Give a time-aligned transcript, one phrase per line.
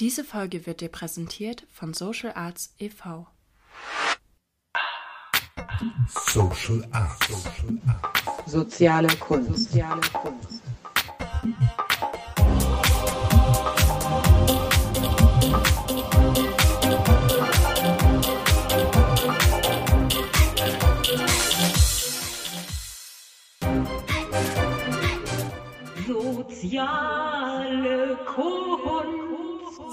[0.00, 3.26] Diese Folge wird dir präsentiert von Social Arts e.V.
[6.08, 7.28] Social Arts.
[8.46, 9.72] Soziale Kunst.
[9.72, 10.62] Soziale Kunst.
[26.06, 28.79] Soziale Kunst.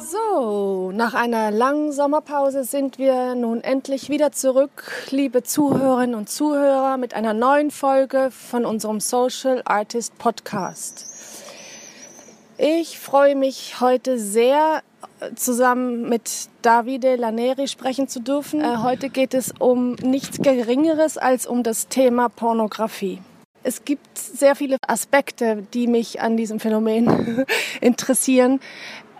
[0.10, 6.96] So, nach einer langen Sommerpause sind wir nun endlich wieder zurück, liebe Zuhörerinnen und Zuhörer,
[6.96, 11.08] mit einer neuen Folge von unserem Social Artist Podcast.
[12.58, 14.82] Ich freue mich heute sehr,
[15.36, 18.62] zusammen mit Davide Laneri sprechen zu dürfen.
[18.62, 23.20] Äh, heute geht es um nichts Geringeres als um das Thema Pornografie.
[23.64, 27.46] Es gibt sehr viele Aspekte, die mich an diesem Phänomen
[27.82, 28.62] interessieren.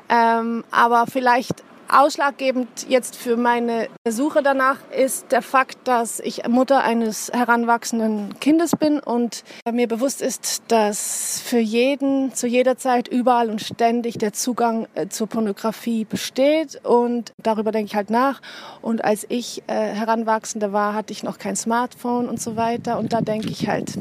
[0.10, 6.84] Ähm, aber vielleicht ausschlaggebend jetzt für meine Suche danach ist der Fakt, dass ich Mutter
[6.84, 13.50] eines heranwachsenden Kindes bin und mir bewusst ist, dass für jeden zu jeder Zeit überall
[13.50, 18.42] und ständig der Zugang äh, zur Pornografie besteht und darüber denke ich halt nach.
[18.82, 23.14] Und als ich äh, Heranwachsende war, hatte ich noch kein Smartphone und so weiter und
[23.14, 23.94] da denke ich halt,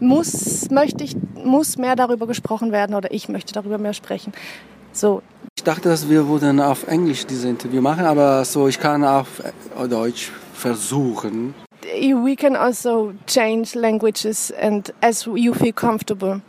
[0.00, 4.32] muss, möchte ich, muss mehr darüber gesprochen werden oder ich möchte darüber mehr sprechen.
[4.92, 5.22] So,
[5.66, 9.42] dachte, dass wir würden auf Englisch dieses Interview machen, aber so ich kann auf
[9.88, 11.54] Deutsch versuchen.
[11.82, 16.40] we can also change languages and as you feel comfortable.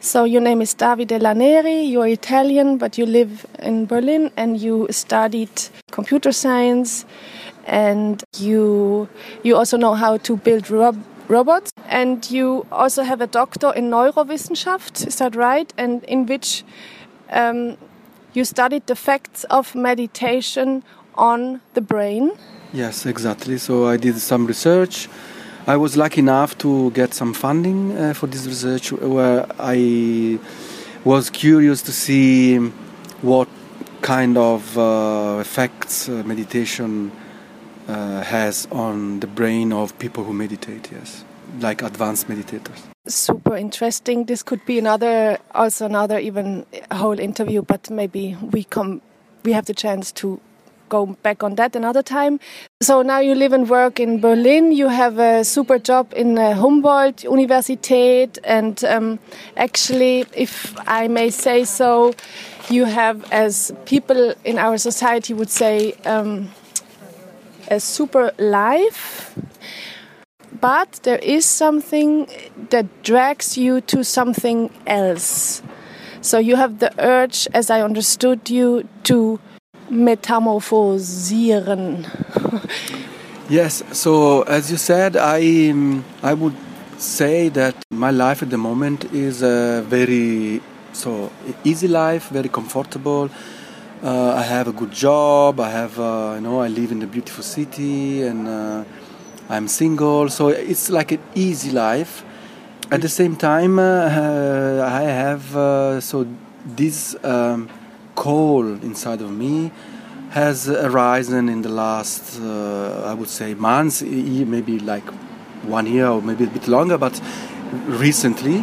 [0.00, 4.86] So your name is Davide Laneri, you're Italian, but you live in Berlin and you
[4.90, 5.50] studied
[5.92, 7.06] computer science
[7.66, 9.08] and you
[9.42, 10.96] you also know how to build rob
[11.28, 15.72] robots and you also have a doctor in Neurowissenschaft, is that right?
[15.76, 16.64] And in which
[17.30, 17.76] um,
[18.34, 20.82] you studied the effects of meditation
[21.14, 22.32] on the brain.
[22.72, 23.58] Yes, exactly.
[23.58, 25.08] So I did some research.
[25.66, 30.38] I was lucky enough to get some funding uh, for this research where I
[31.04, 32.58] was curious to see
[33.22, 33.48] what
[34.02, 37.12] kind of uh, effects uh, meditation
[37.88, 41.24] uh, has on the brain of people who meditate, yes,
[41.60, 44.24] like advanced meditators super interesting.
[44.24, 49.02] This could be another, also another even whole interview, but maybe we come,
[49.44, 50.40] we have the chance to
[50.88, 52.40] go back on that another time.
[52.82, 54.72] So now you live and work in Berlin.
[54.72, 59.18] You have a super job in uh, Humboldt Universität, and um,
[59.56, 62.12] actually, if I may say so,
[62.68, 66.50] you have, as people in our society would say, um,
[67.68, 69.38] a super life
[70.52, 72.28] but there is something
[72.70, 75.62] that drags you to something else.
[76.22, 79.38] So you have the urge, as I understood you, to
[79.90, 82.06] metamorphosieren.
[83.48, 83.82] yes.
[83.92, 86.56] So as you said, I um, I would
[86.98, 90.60] say that my life at the moment is a very
[90.92, 91.30] so
[91.64, 93.30] easy life, very comfortable.
[94.02, 95.60] Uh, I have a good job.
[95.60, 98.48] I have uh, you know I live in a beautiful city and.
[98.48, 98.84] Uh,
[99.50, 102.24] I'm single, so it's like an easy life.
[102.88, 106.24] At the same time, uh, I have uh, so
[106.64, 107.68] this um,
[108.14, 109.72] call inside of me
[110.30, 115.08] has arisen in the last, uh, I would say, months, maybe like
[115.64, 117.20] one year or maybe a bit longer, but
[117.86, 118.60] recently,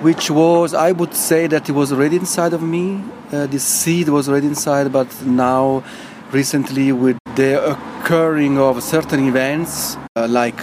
[0.00, 3.02] which was, I would say that it was already inside of me.
[3.32, 5.82] Uh, this seed was already inside, but now,
[6.30, 10.60] recently, with the occurring of certain events, uh, like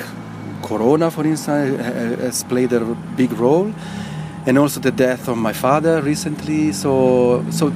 [0.62, 1.81] Corona, for instance,
[2.22, 2.81] has played a
[3.18, 3.74] big role,
[4.46, 6.72] and also the death of my father recently.
[6.72, 7.74] So, so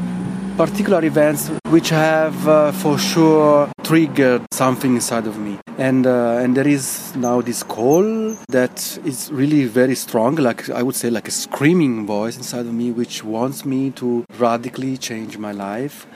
[0.56, 6.56] particular events which have uh, for sure triggered something inside of me and uh, and
[6.56, 8.06] there is now this call
[8.48, 12.74] that is really very strong like i would say like a screaming voice inside of
[12.74, 16.08] me which wants me to radically change my life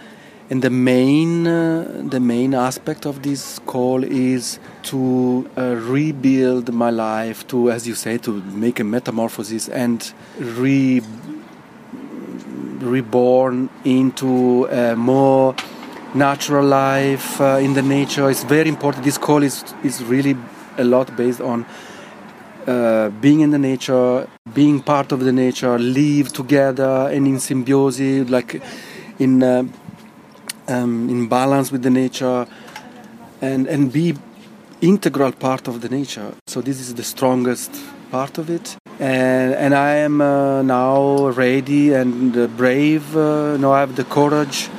[0.49, 6.89] and the main uh, the main aspect of this call is to uh, rebuild my
[6.89, 11.01] life to as you say to make a metamorphosis and re
[12.81, 15.55] reborn into a more
[16.15, 18.29] natural life uh, in the nature.
[18.29, 19.03] It's very important.
[19.03, 20.35] This call is is really
[20.77, 21.65] a lot based on
[22.65, 28.29] uh, being in the nature being part of the nature live together and in symbiosis
[28.29, 28.61] like
[29.19, 29.63] in uh,
[30.69, 32.47] um, in balance with the nature
[33.41, 34.15] and and be
[34.81, 37.71] integral part of the nature so this is the strongest
[38.11, 43.71] part of it and and I am uh, now ready and uh, brave uh, now
[43.73, 44.69] I have the courage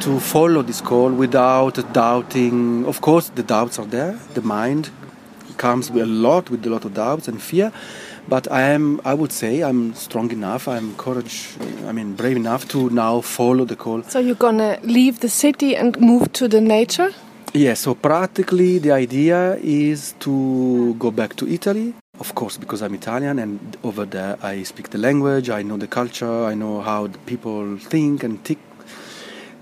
[0.00, 2.84] to follow this call without doubting.
[2.86, 4.18] Of course, the doubts are there.
[4.34, 4.90] The mind
[5.56, 7.72] comes with a lot with a lot of doubts and fear.
[8.28, 10.66] But I am, I would say, I'm strong enough.
[10.66, 11.50] I'm courage.
[11.86, 14.02] I mean, brave enough to now follow the call.
[14.02, 17.12] So you're gonna leave the city and move to the nature?
[17.54, 17.74] Yeah.
[17.74, 21.94] So practically, the idea is to go back to Italy.
[22.18, 25.86] Of course, because I'm Italian and over there I speak the language, I know the
[25.86, 28.58] culture, I know how the people think and tick.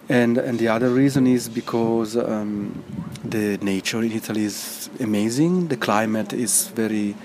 [0.09, 2.85] And and the other reason is because um,
[3.25, 5.69] the nature in Italy is amazing.
[5.69, 7.17] The climate is very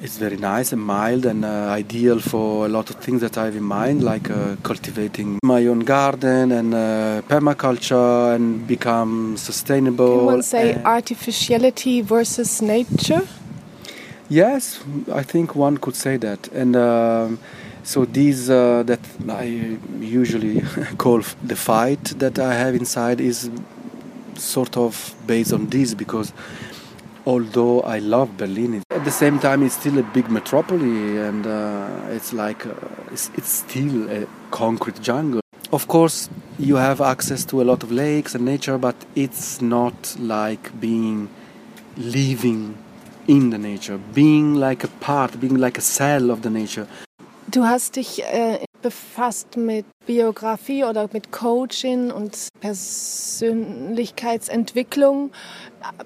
[0.00, 3.46] it's very nice and mild and uh, ideal for a lot of things that I
[3.46, 10.18] have in mind, like uh, cultivating my own garden and uh, permaculture and become sustainable.
[10.18, 13.26] Can one say artificiality versus nature?
[14.28, 14.80] Yes,
[15.12, 16.48] I think one could say that.
[16.48, 17.38] And um,
[17.82, 20.60] so these uh, that I usually
[20.98, 23.50] call the fight that I have inside is
[24.36, 26.32] sort of based on this because
[27.28, 32.16] although I love Berlin, at the same time it's still a big metropolis and uh,
[32.16, 32.72] it's like uh,
[33.12, 35.42] it's, it's still a concrete jungle.
[35.70, 40.16] Of course, you have access to a lot of lakes and nature, but it's not
[40.18, 41.28] like being
[41.98, 42.78] living
[43.26, 46.88] in the nature, being like a part, being like a cell of the nature.
[47.50, 55.30] Du hast dich äh, befasst mit Biografie oder mit Coaching und Persönlichkeitsentwicklung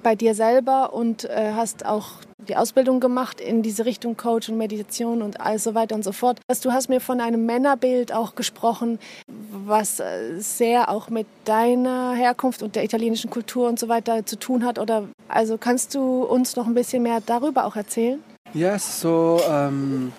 [0.05, 2.11] bei dir selber und äh, hast auch
[2.49, 6.13] die Ausbildung gemacht in diese Richtung Coach und Meditation und all so weiter und so
[6.13, 6.39] fort.
[6.63, 12.63] Du hast mir von einem Männerbild auch gesprochen, was äh, sehr auch mit deiner Herkunft
[12.63, 14.79] und der italienischen Kultur und so weiter zu tun hat.
[14.79, 18.23] Oder also kannst du uns noch ein bisschen mehr darüber auch erzählen?
[18.55, 20.13] Yes, so um,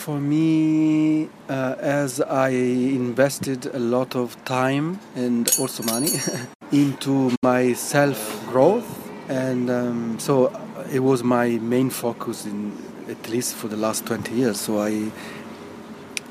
[0.00, 6.08] for me, uh, as I invested a lot of time and also money
[6.72, 8.18] into my self
[8.48, 8.88] growth,
[9.28, 10.50] and um, so
[10.90, 12.72] it was my main focus in
[13.08, 14.58] at least for the last 20 years.
[14.58, 15.12] So I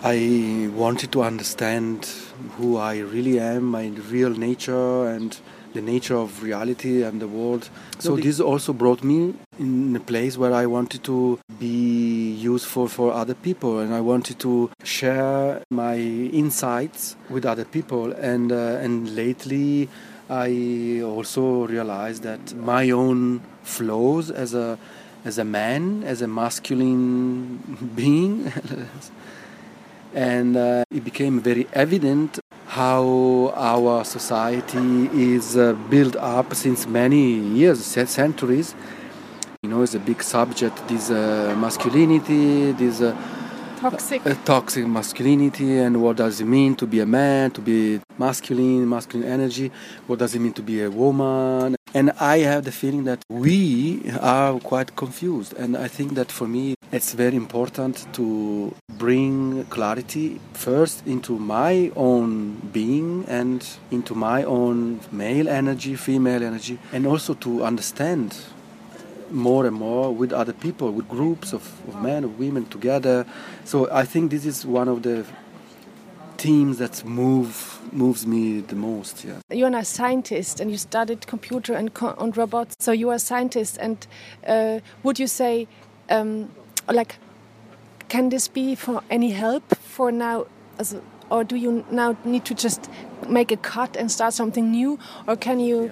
[0.01, 2.09] I wanted to understand
[2.57, 5.37] who I really am, my real nature, and
[5.73, 7.69] the nature of reality and the world.
[7.99, 13.13] So this also brought me in a place where I wanted to be useful for
[13.13, 18.13] other people, and I wanted to share my insights with other people.
[18.13, 19.89] And uh, and lately,
[20.29, 24.77] I also realized that my own flaws as a
[25.25, 27.57] as a man, as a masculine
[27.95, 28.51] being.
[30.13, 37.33] and uh, it became very evident how our society is uh, built up since many
[37.33, 38.75] years, centuries.
[39.63, 40.87] You know, it's a big subject.
[40.87, 43.15] This uh, masculinity, this uh,
[43.79, 44.25] Toxic.
[44.25, 48.87] uh, toxic masculinity, and what does it mean to be a man, to be masculine,
[48.87, 49.71] masculine energy?
[50.05, 51.78] What does it mean to be a woman?
[51.93, 55.53] And I have the feeling that we are quite confused.
[55.53, 61.91] And I think that for me, it's very important to bring clarity first into my
[61.95, 68.37] own being and into my own male energy, female energy, and also to understand
[69.31, 73.25] more and more with other people, with groups of, of men, of women together.
[73.65, 75.25] So I think this is one of the
[76.39, 79.25] themes that move moves me the most.
[79.25, 79.39] Yeah.
[79.51, 82.75] You're a scientist and you studied computer and, co and robots.
[82.79, 84.07] So you are a scientist, and
[84.47, 85.67] uh, would you say,
[86.09, 86.49] um,
[86.87, 87.17] like,
[88.07, 90.45] can this be for any help for now?
[90.77, 90.95] As
[91.29, 92.89] or do you now need to just
[93.27, 95.91] make a cut and start something new, or can you?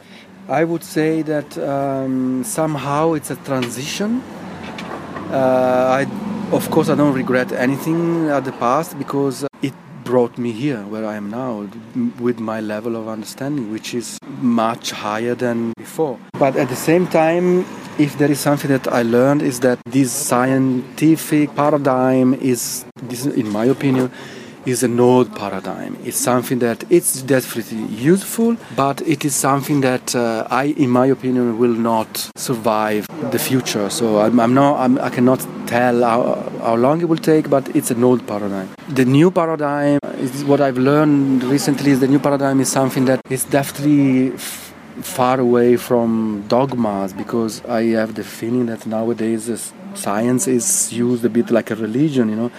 [0.50, 4.24] I would say that um, somehow it's a transition.
[5.30, 9.74] Uh, I, of course, I don't regret anything at the past because it
[10.08, 11.68] brought me here where I am now
[12.18, 16.18] with my level of understanding, which is much higher than before.
[16.40, 17.66] But at the same time,
[18.00, 22.86] if there is something that I learned is that this scientific paradigm is,
[23.42, 24.10] in my opinion,
[24.68, 25.98] is an old paradigm.
[26.04, 31.06] It's something that it's definitely useful, but it is something that uh, I, in my
[31.06, 33.90] opinion, will not survive the future.
[33.90, 36.22] So I'm, I'm not, I'm, I cannot tell how,
[36.60, 38.68] how long it will take, but it's an old paradigm.
[38.90, 41.92] The new paradigm is what I've learned recently.
[41.92, 44.34] Is the new paradigm is something that is definitely.
[44.34, 44.66] F-
[45.02, 51.30] far away from dogmas because I have the feeling that nowadays science is used a
[51.30, 52.52] bit like a religion, you know,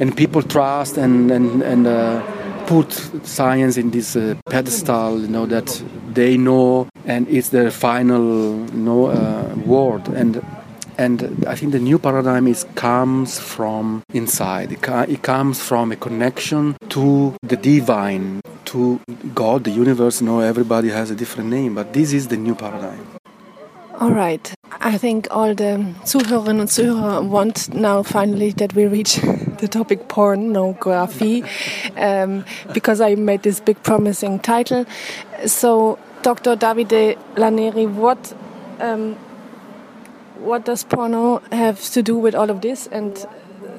[0.00, 2.22] and people trust and and and uh,
[2.66, 2.92] put
[3.24, 5.82] science in this uh, pedestal, you know, that
[6.12, 10.44] they know and it's their final, you know, uh, word and.
[10.96, 14.70] And I think the new paradigm is comes from inside.
[14.70, 19.00] It, comes from a connection to the divine, to
[19.34, 20.22] God, the universe.
[20.22, 23.04] No, everybody has a different name, but this is the new paradigm.
[24.04, 29.14] Alright, I think all the Zuhörerinnen und Zuhörer want now finally that we reach
[29.60, 31.42] the topic pornography
[31.96, 32.44] um,
[32.74, 34.84] because I made this big promising title.
[35.46, 36.54] So, Dr.
[36.54, 38.34] Davide Laneri, what
[38.78, 39.16] um,
[40.38, 42.86] what does porno have to do with all of this?
[42.88, 43.26] And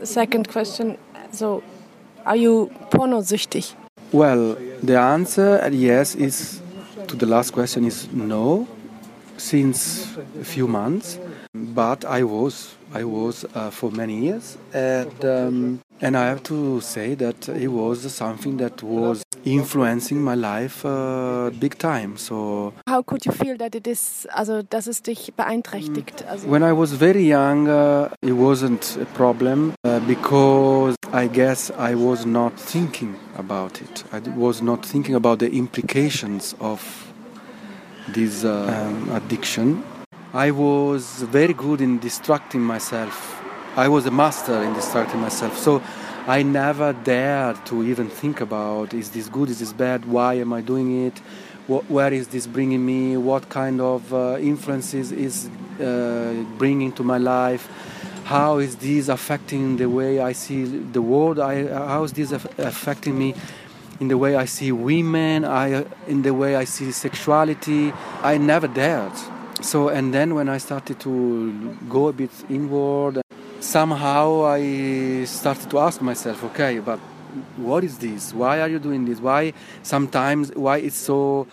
[0.01, 0.97] second question,
[1.29, 1.61] so
[2.25, 3.75] are you pornosüchtig?
[4.11, 6.61] Well, the answer yes is
[7.09, 8.67] to the last question is no,
[9.37, 10.07] since
[10.39, 11.19] a few months.
[11.53, 16.81] But I was, I was uh, for many years, and um, and I have to
[16.81, 22.17] say that it was something that was influencing my life uh, big time.
[22.17, 26.25] So How could you feel that it is, also dass es dich beeinträchtigt?
[26.29, 31.71] Also, when I was very young, uh, it wasn't a problem uh, because I guess
[31.71, 34.03] I was not thinking about it.
[34.11, 36.81] I was not thinking about the implications of
[38.07, 39.83] this uh, um, addiction.
[40.33, 43.41] I was very good in distracting myself.
[43.75, 45.57] I was a master in distracting myself.
[45.57, 45.81] So
[46.27, 50.53] I never dared to even think about is this good, is this bad, why am
[50.53, 51.19] I doing it,
[51.67, 57.03] what, where is this bringing me, what kind of uh, influences is uh, bringing to
[57.03, 57.69] my life,
[58.23, 62.57] how is this affecting the way I see the world, I, how is this aff-
[62.57, 63.35] affecting me
[63.99, 67.93] in the way I see women, I, in the way I see sexuality.
[68.21, 69.13] I never dared.
[69.61, 73.21] So, and then when I started to go a bit inward,
[73.59, 76.99] somehow I started to ask myself, okay, but
[77.57, 78.33] what is this?
[78.33, 79.19] Why are you doing this?
[79.19, 81.47] Why sometimes, why it's so,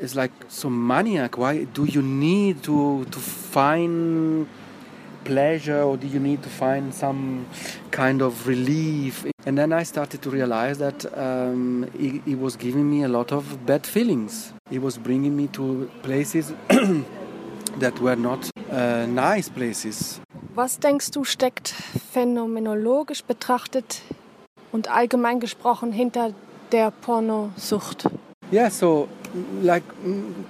[0.00, 1.36] it's like so maniac?
[1.36, 4.48] Why do you need to, to find
[5.32, 7.46] pleasure or do you need to find some
[7.90, 9.24] kind of relief?
[9.46, 13.32] And then I started to realize that um, it, it was giving me a lot
[13.32, 14.52] of bad feelings.
[14.70, 16.52] It was bringing me to places
[17.82, 20.20] that were not uh, nice places.
[20.58, 21.72] was denkst du steckt
[22.12, 24.02] phänomenologisch betrachtet
[24.72, 26.34] und allgemein gesprochen hinter
[26.72, 28.08] der Pornosucht?
[28.50, 29.08] Yeah, so
[29.62, 29.84] like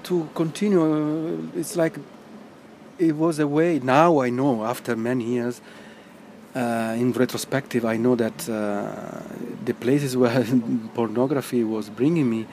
[0.05, 2.01] to continue, it's like
[2.99, 3.79] it was a way.
[3.79, 5.61] Now I know, after many years,
[6.55, 9.23] uh, in retrospective, I know that uh,
[9.65, 10.45] the places where
[10.95, 12.47] pornography was bringing me,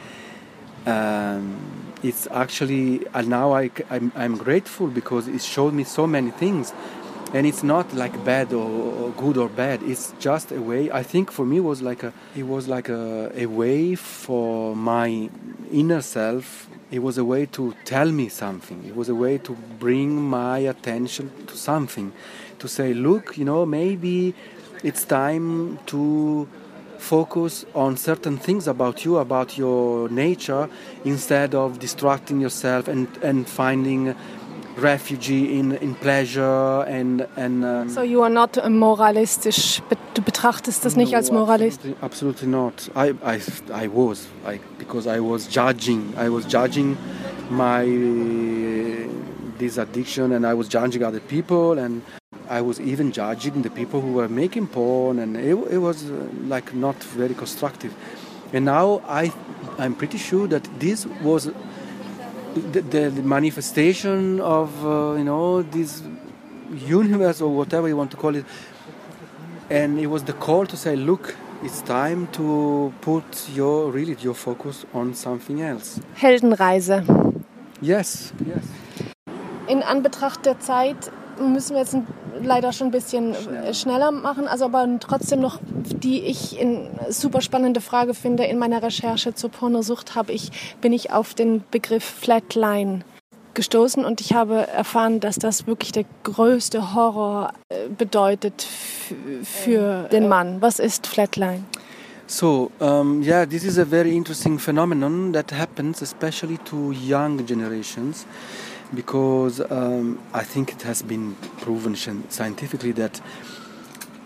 [0.85, 6.31] um, it's actually, and now I, am I'm grateful because it showed me so many
[6.31, 6.73] things.
[7.33, 9.83] And it's not like bad or, or good or bad.
[9.83, 10.89] It's just a way.
[10.91, 14.75] I think for me it was like a, it was like a, a way for
[14.75, 15.29] my
[15.71, 16.69] inner self.
[16.91, 18.85] It was a way to tell me something.
[18.85, 22.13] It was a way to bring my attention to something,
[22.59, 24.33] to say, look, you know, maybe
[24.83, 26.47] it's time to
[26.97, 30.69] focus on certain things about you, about your nature,
[31.03, 34.15] instead of distracting yourself and, and finding
[34.77, 39.81] refuge in, in pleasure and, and um, So you are not a moralistisch,
[40.13, 41.79] du betrachtest das nicht no, als Moralist.
[42.01, 42.91] Absolutely, absolutely not.
[42.95, 43.39] I, I,
[43.73, 46.13] I was I, because I was judging.
[46.17, 46.97] I was judging
[47.49, 47.85] my
[49.57, 52.01] this addiction, and I was judging other people, and
[52.49, 56.27] I was even judging the people who were making porn, and it, it was uh,
[56.47, 57.93] like not very constructive.
[58.53, 59.31] And now I,
[59.77, 61.49] I'm pretty sure that this was
[62.55, 66.03] the, the manifestation of uh, you know this
[66.87, 68.45] universe or whatever you want to call it.
[69.69, 74.35] And it was the call to say look it's time to put your really your
[74.35, 75.99] focus on something else.
[76.15, 77.03] Heldenreise.
[77.81, 78.63] yes yes.
[79.67, 81.97] In Anbetracht der Zeit müssen wir jetzt
[82.41, 85.59] leider schon ein bisschen äh, schneller machen, also aber trotzdem noch,
[86.05, 88.45] die ich in super spannende Frage finde.
[88.45, 93.03] In meiner Recherche zur Pornosucht habe ich, bin ich auf den Begriff Flatline
[93.55, 98.67] gestoßen und ich habe erfahren, dass das wirklich der größte Horror äh, bedeutet
[99.43, 100.61] für den Mann.
[100.61, 101.63] Was ist Flatline?
[102.27, 108.25] so um, yeah this is a very interesting phenomenon that happens especially to young generations
[108.95, 113.21] because um, i think it has been proven scien- scientifically that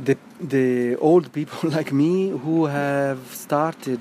[0.01, 3.99] the, the old people like me who have started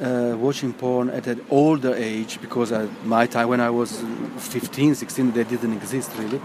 [0.00, 4.02] uh, watching porn at an older age because at my time when I was
[4.38, 6.40] 15, 16, they didn't exist really.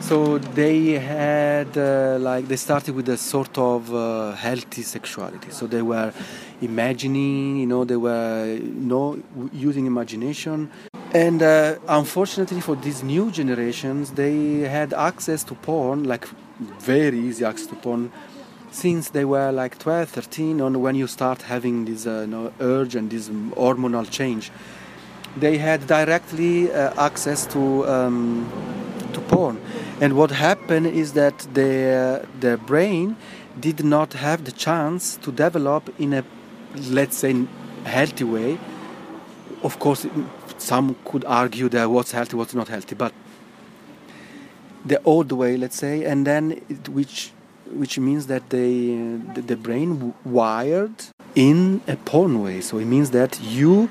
[0.00, 5.50] So they had uh, like they started with a sort of uh, healthy sexuality.
[5.50, 6.12] So they were
[6.60, 9.20] imagining, you know, they were you know
[9.52, 10.70] using imagination.
[11.12, 16.26] And uh, unfortunately for these new generations, they had access to porn, like
[16.58, 18.10] very easy access to porn,
[18.70, 22.52] since they were like 12, 13, on when you start having this uh, you know,
[22.60, 24.50] urge and this hormonal change,
[25.36, 28.48] they had directly uh, access to um,
[29.12, 29.60] to porn.
[30.00, 33.16] And what happened is that their their brain
[33.58, 36.24] did not have the chance to develop in a
[36.90, 37.46] let's say
[37.84, 38.58] healthy way.
[39.62, 40.06] Of course,
[40.58, 43.12] some could argue that what's healthy, what's not healthy, but
[44.86, 47.32] the old way, let's say, and then it, which
[47.72, 48.94] which means that they
[49.34, 50.94] the, the brain wired
[51.34, 52.60] in a porn way.
[52.60, 53.90] So it means that you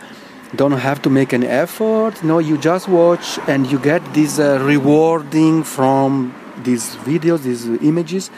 [0.55, 2.23] don't have to make an effort.
[2.23, 6.33] No, you just watch and you get this uh, rewarding from
[6.63, 8.31] these videos, these images,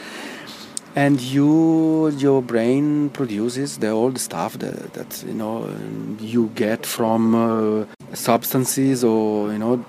[0.96, 5.72] and you your brain produces the old stuff that, that you know
[6.18, 7.84] you get from uh,
[8.14, 9.84] substances or you know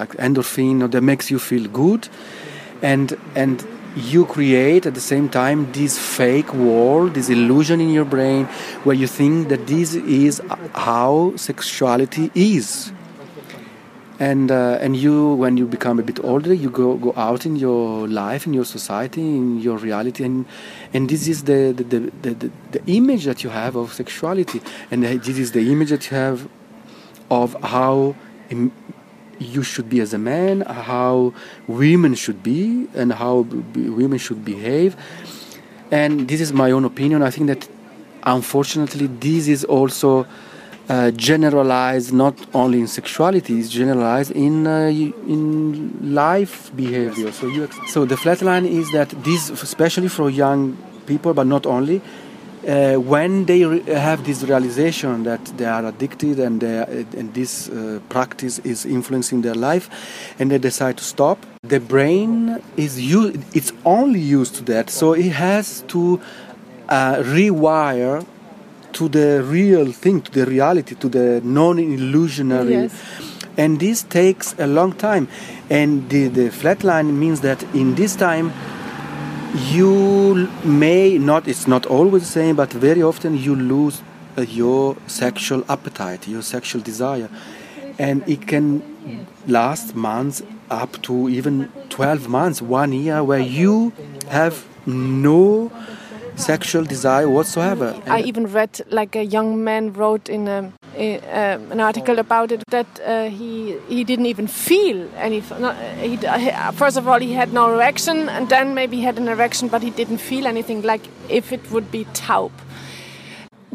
[0.00, 2.08] like endorphin or that makes you feel good.
[2.82, 3.66] And and
[3.96, 8.44] you create at the same time this fake world this illusion in your brain
[8.84, 10.40] where you think that this is
[10.74, 12.92] how sexuality is.
[14.20, 17.56] And uh, and you when you become a bit older you go go out in
[17.56, 20.44] your life in your society in your reality and
[20.92, 24.60] and this is the the, the, the, the image that you have of sexuality.
[24.90, 26.48] And this is the image that you have
[27.30, 28.14] of how
[29.40, 31.32] you should be as a man how
[31.66, 34.96] women should be and how b- women should behave.
[35.90, 37.22] And this is my own opinion.
[37.22, 37.68] I think that
[38.22, 40.26] unfortunately this is also
[40.88, 47.32] uh, generalized not only in sexuality, it's generalized in uh, in life behavior.
[47.32, 52.02] So you so the flatline is that this, especially for young people, but not only,
[52.66, 57.32] uh, when they re- have this realization that they are addicted and they are, and
[57.34, 59.88] this uh, practice is influencing their life,
[60.38, 64.90] and they decide to stop, the brain is u- it's only used to that.
[64.90, 66.20] So it has to
[66.88, 68.24] uh, rewire
[68.92, 72.72] to the real thing, to the reality, to the non-illusionary.
[72.72, 72.92] Yes.
[73.56, 75.28] And this takes a long time.
[75.68, 78.52] And the, the flatline means that in this time,
[79.54, 84.02] you may not, it's not always the same, but very often you lose
[84.38, 87.28] uh, your sexual appetite, your sexual desire.
[87.98, 93.92] And it can last months up to even 12 months, one year, where you
[94.28, 95.70] have no
[96.36, 98.00] sexual desire whatsoever.
[98.06, 101.20] I even read like a young man wrote in a, Eh,
[101.70, 105.40] an article about it that uh, he he didn't even feel any.
[105.58, 106.16] No, eh, he,
[106.72, 109.82] first of all, he had no erection, and then maybe he had an erection, but
[109.82, 110.82] he didn't feel anything.
[110.82, 112.50] Like if it would be taub.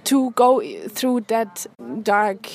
[0.04, 1.65] To go through that
[2.04, 2.51] dark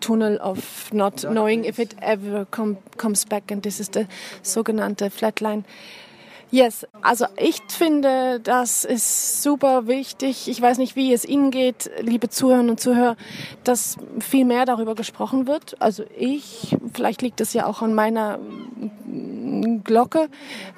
[0.00, 4.06] tunnel of not knowing if it ever com comes back, and this is the
[4.42, 5.64] sogenannte Flatline.
[6.52, 10.48] Yes, also ich finde, das ist super wichtig.
[10.48, 13.16] Ich weiß nicht, wie es Ihnen geht, liebe Zuhörerinnen und Zuhörer,
[13.64, 15.74] dass viel mehr darüber gesprochen wird.
[15.80, 20.28] Also ich, vielleicht liegt es ja auch an meiner mm, Glocke,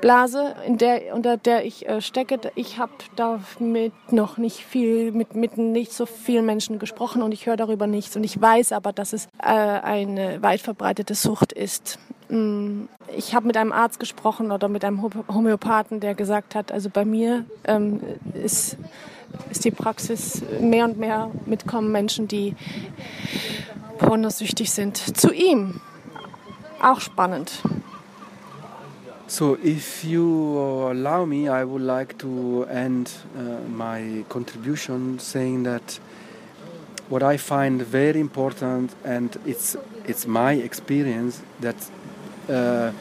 [0.01, 2.41] Blase, in der, unter der ich äh, stecke.
[2.55, 7.45] Ich habe damit noch nicht viel, mit, mit nicht so vielen Menschen gesprochen und ich
[7.45, 8.17] höre darüber nichts.
[8.17, 11.99] Und ich weiß aber, dass es äh, eine weit verbreitete Sucht ist.
[12.29, 16.71] Mm, Ich habe mit einem Arzt gesprochen oder mit einem Homö- Homöopathen, der gesagt hat,
[16.71, 18.01] also bei mir ähm,
[18.35, 18.77] ist,
[19.51, 22.55] ist die Praxis mehr und mehr mitkommen Menschen, die
[23.99, 25.81] pornosüchtig sind, zu ihm.
[26.83, 27.63] Auch spannend.
[29.27, 36.01] So, if you allow me, I would like to end uh, my contribution saying that
[37.11, 41.77] what I find very important, and it's it's my experience that
[42.49, 42.93] uh,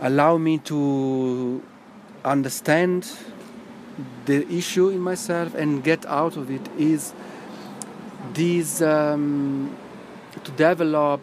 [0.00, 1.62] allow me to
[2.24, 3.10] understand
[4.26, 7.12] the issue in myself and get out of it is
[8.34, 9.76] this um,
[10.44, 11.20] to develop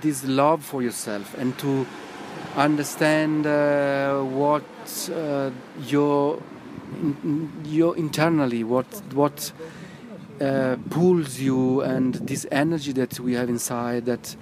[0.00, 1.86] this love for yourself and to
[2.56, 4.64] understand uh, what
[5.14, 5.50] uh,
[5.86, 6.42] your
[7.64, 9.52] your internally what what
[10.40, 14.36] uh, pulls you and this energy that we have inside that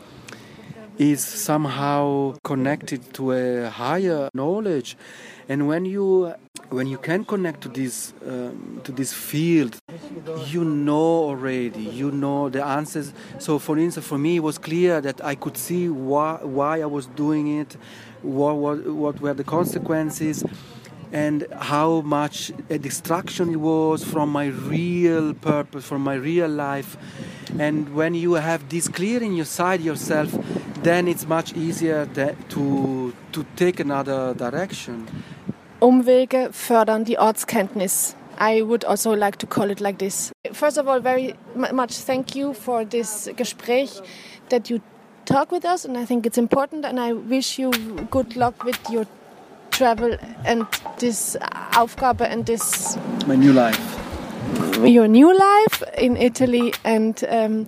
[0.99, 4.97] is somehow connected to a higher knowledge.
[5.49, 6.35] And when you
[6.71, 9.77] when you can connect to this um, to this field
[10.47, 13.13] you know already you know the answers.
[13.39, 16.87] So for instance for me it was clear that i could see why, why i
[16.87, 17.77] was doing it
[18.23, 20.43] what, what, what were the consequences
[21.13, 26.97] and how much a distraction it was from my real purpose from my real life
[27.59, 30.37] and when you have this clear in your side yourself
[30.83, 32.07] then it's much easier
[32.49, 35.07] to to take another direction
[35.81, 38.17] Umwege fördern die Ortskenntnis.
[38.39, 40.33] I would also like to call it like this.
[40.53, 44.01] First of all, very much thank you for this Gespräch
[44.49, 44.81] that you
[45.27, 46.85] talk with us, and I think it's important.
[46.85, 47.71] And I wish you
[48.11, 49.07] good luck with your
[49.77, 50.67] travel and
[50.99, 51.37] this
[51.73, 53.81] Aufgabe and this My new life.
[54.85, 56.73] your new life in Italy.
[56.85, 57.67] And um,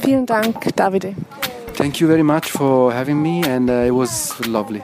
[0.00, 1.14] vielen Dank, Davide.
[1.74, 4.82] Thank you very much for having me, and uh, it was lovely.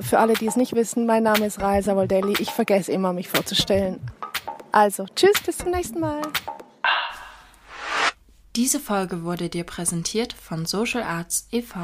[0.00, 2.34] Für alle, die es nicht wissen, mein Name ist Raisa Waldelli.
[2.38, 4.00] Ich vergesse immer, mich vorzustellen.
[4.72, 6.22] Also, tschüss, bis zum nächsten Mal.
[8.56, 11.78] Diese Folge wurde dir präsentiert von Social Arts e.V.